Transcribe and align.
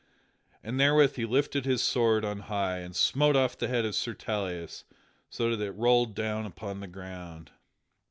And 0.63 0.79
therewith 0.79 1.13
he 1.15 1.25
lifted 1.25 1.63
his 1.63 1.83
sword 1.83 2.25
on 2.25 2.39
high 2.39 2.79
and 2.79 2.95
smote 2.95 3.35
off 3.35 3.55
the 3.55 3.67
head 3.67 3.85
of 3.85 3.93
Sir 3.93 4.15
Tauleas 4.15 4.83
so 5.29 5.55
that 5.55 5.63
it 5.63 5.71
rolled 5.77 6.15
down 6.15 6.47
upon 6.47 6.79
the 6.79 6.87
ground. 6.87 7.51